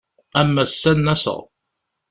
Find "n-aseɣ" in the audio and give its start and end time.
0.99-1.41